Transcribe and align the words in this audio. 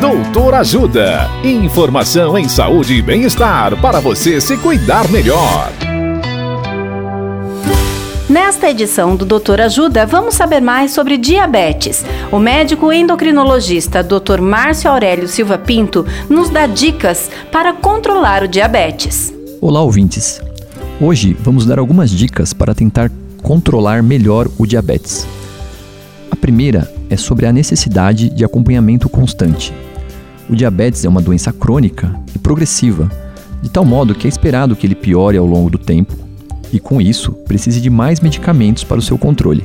Doutor 0.00 0.54
Ajuda. 0.54 1.28
Informação 1.42 2.38
em 2.38 2.48
saúde 2.48 2.94
e 2.94 3.02
bem-estar 3.02 3.76
para 3.80 3.98
você 3.98 4.40
se 4.40 4.56
cuidar 4.56 5.08
melhor. 5.08 5.72
Nesta 8.28 8.70
edição 8.70 9.16
do 9.16 9.24
Doutor 9.24 9.60
Ajuda, 9.60 10.06
vamos 10.06 10.36
saber 10.36 10.60
mais 10.60 10.92
sobre 10.92 11.16
diabetes. 11.16 12.04
O 12.30 12.38
médico 12.38 12.92
endocrinologista 12.92 14.00
Dr. 14.00 14.40
Márcio 14.40 14.88
Aurélio 14.88 15.26
Silva 15.26 15.58
Pinto 15.58 16.06
nos 16.30 16.48
dá 16.48 16.68
dicas 16.68 17.28
para 17.50 17.72
controlar 17.72 18.44
o 18.44 18.48
diabetes. 18.48 19.34
Olá, 19.60 19.82
ouvintes. 19.82 20.40
Hoje 21.00 21.36
vamos 21.40 21.66
dar 21.66 21.80
algumas 21.80 22.12
dicas 22.12 22.52
para 22.52 22.72
tentar 22.72 23.10
controlar 23.42 24.00
melhor 24.00 24.46
o 24.58 24.64
diabetes. 24.64 25.26
A 26.30 26.36
primeira 26.36 26.97
é 27.10 27.16
sobre 27.16 27.46
a 27.46 27.52
necessidade 27.52 28.30
de 28.30 28.44
acompanhamento 28.44 29.08
constante. 29.08 29.72
O 30.48 30.56
diabetes 30.56 31.04
é 31.04 31.08
uma 31.08 31.20
doença 31.20 31.52
crônica 31.52 32.14
e 32.34 32.38
progressiva, 32.38 33.10
de 33.62 33.68
tal 33.68 33.84
modo 33.84 34.14
que 34.14 34.26
é 34.26 34.28
esperado 34.28 34.76
que 34.76 34.86
ele 34.86 34.94
piore 34.94 35.36
ao 35.36 35.46
longo 35.46 35.68
do 35.68 35.78
tempo 35.78 36.16
e, 36.72 36.78
com 36.78 37.00
isso, 37.00 37.32
precise 37.32 37.80
de 37.80 37.90
mais 37.90 38.20
medicamentos 38.20 38.84
para 38.84 38.98
o 38.98 39.02
seu 39.02 39.18
controle. 39.18 39.64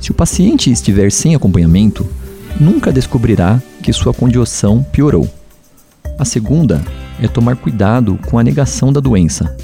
Se 0.00 0.10
o 0.10 0.14
paciente 0.14 0.70
estiver 0.70 1.10
sem 1.10 1.34
acompanhamento, 1.34 2.06
nunca 2.60 2.92
descobrirá 2.92 3.60
que 3.82 3.92
sua 3.92 4.12
condição 4.12 4.82
piorou. 4.82 5.28
A 6.18 6.24
segunda 6.24 6.82
é 7.20 7.26
tomar 7.26 7.56
cuidado 7.56 8.18
com 8.26 8.38
a 8.38 8.42
negação 8.42 8.92
da 8.92 9.00
doença. 9.00 9.56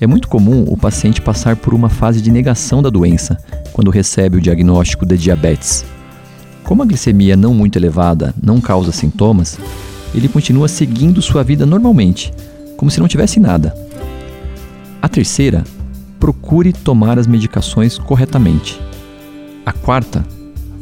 É 0.00 0.06
muito 0.06 0.28
comum 0.28 0.64
o 0.68 0.76
paciente 0.76 1.20
passar 1.20 1.56
por 1.56 1.72
uma 1.72 1.88
fase 1.88 2.20
de 2.20 2.30
negação 2.30 2.82
da 2.82 2.90
doença 2.90 3.38
quando 3.72 3.90
recebe 3.90 4.38
o 4.38 4.40
diagnóstico 4.40 5.06
de 5.06 5.16
diabetes. 5.16 5.84
Como 6.64 6.82
a 6.82 6.86
glicemia 6.86 7.36
não 7.36 7.52
muito 7.54 7.78
elevada 7.78 8.34
não 8.42 8.60
causa 8.60 8.90
sintomas, 8.90 9.58
ele 10.14 10.28
continua 10.28 10.66
seguindo 10.66 11.20
sua 11.20 11.42
vida 11.42 11.66
normalmente, 11.66 12.32
como 12.76 12.90
se 12.90 12.98
não 13.00 13.06
tivesse 13.06 13.38
nada. 13.38 13.74
A 15.02 15.08
terceira, 15.08 15.62
procure 16.18 16.72
tomar 16.72 17.18
as 17.18 17.26
medicações 17.26 17.98
corretamente. 17.98 18.80
A 19.66 19.72
quarta, 19.72 20.24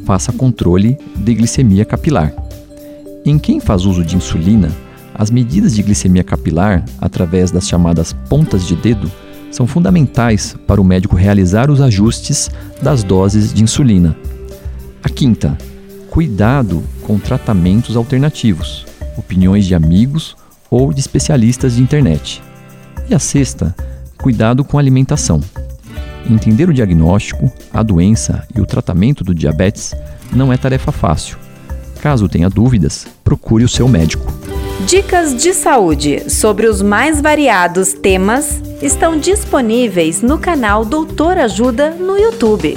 faça 0.05 0.33
controle 0.33 0.97
de 1.17 1.35
glicemia 1.35 1.85
capilar. 1.85 2.33
Em 3.25 3.37
quem 3.39 3.59
faz 3.59 3.85
uso 3.85 4.05
de 4.05 4.17
insulina, 4.17 4.71
as 5.13 5.33
medidas 5.33 5.75
de 5.75 5.83
glicemia 5.83 6.23
capilar, 6.23 6.85
através 7.01 7.51
das 7.51 7.67
chamadas 7.67 8.13
pontas 8.29 8.67
de 8.67 8.77
dedo, 8.77 9.11
são 9.51 9.67
fundamentais 9.67 10.57
para 10.67 10.81
o 10.81 10.85
médico 10.85 11.17
realizar 11.17 11.71
os 11.71 11.81
ajustes 11.81 12.51
das 12.81 13.03
doses 13.03 13.53
de 13.53 13.63
insulina. 13.63 14.17
A 15.03 15.09
quinta, 15.09 15.59
cuidado 16.13 16.85
com 17.07 17.19
tratamentos 17.19 17.97
alternativos 17.97 18.85
opiniões 19.17 19.65
de 19.65 19.75
amigos 19.75 20.37
ou 20.71 20.93
de 20.93 21.01
especialistas 21.01 21.77
de 21.77 21.83
internet. 21.83 22.43
E 23.09 23.15
a 23.15 23.19
sexta, 23.19 23.75
cuidado 24.19 24.63
com 24.63 24.77
a 24.77 24.81
alimentação. 24.81 25.41
Entender 26.29 26.69
o 26.69 26.75
diagnóstico, 26.75 27.51
a 27.73 27.83
doença 27.83 28.47
e 28.55 28.61
o 28.61 28.67
tratamento 28.67 29.25
do 29.25 29.35
diabetes 29.35 29.95
não 30.31 30.53
é 30.53 30.59
tarefa 30.59 30.93
fácil. 30.93 31.39
Caso 32.03 32.29
tenha 32.29 32.51
dúvidas, 32.51 33.07
procure 33.25 33.65
o 33.65 33.69
seu 33.69 33.89
médico. 33.89 34.31
Dicas 34.87 35.35
de 35.35 35.55
saúde 35.55 36.29
sobre 36.31 36.67
os 36.67 36.83
mais 36.83 37.23
variados 37.23 37.95
temas 37.95 38.61
estão 38.83 39.19
disponíveis 39.19 40.21
no 40.21 40.37
canal 40.37 40.85
Doutor 40.85 41.39
Ajuda 41.39 41.91
no 41.93 42.19
YouTube. 42.19 42.77